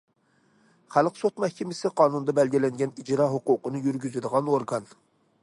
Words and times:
خەلق 0.95 1.19
سوت 1.19 1.37
مەھكىمىسى 1.43 1.91
قانۇندا 2.01 2.35
بەلگىلەنگەن 2.41 2.95
ئىجرا 3.03 3.29
ھوقۇقىنى 3.35 3.85
يۈرگۈزىدىغان 3.87 4.53
ئورگان. 4.57 4.91